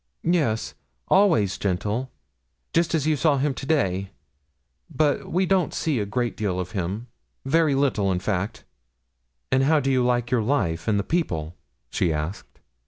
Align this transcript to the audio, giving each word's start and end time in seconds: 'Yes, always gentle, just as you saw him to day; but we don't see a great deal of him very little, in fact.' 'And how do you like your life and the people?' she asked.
'Yes, 0.23 0.73
always 1.09 1.59
gentle, 1.59 2.09
just 2.73 2.95
as 2.95 3.05
you 3.05 3.15
saw 3.15 3.37
him 3.37 3.53
to 3.53 3.67
day; 3.67 4.09
but 4.89 5.31
we 5.31 5.45
don't 5.45 5.75
see 5.75 5.99
a 5.99 6.07
great 6.07 6.35
deal 6.35 6.59
of 6.59 6.71
him 6.71 7.05
very 7.45 7.75
little, 7.75 8.11
in 8.11 8.19
fact.' 8.19 8.63
'And 9.51 9.61
how 9.61 9.79
do 9.79 9.91
you 9.91 10.03
like 10.03 10.31
your 10.31 10.41
life 10.41 10.87
and 10.87 10.97
the 10.97 11.03
people?' 11.03 11.55
she 11.91 12.11
asked. 12.11 12.57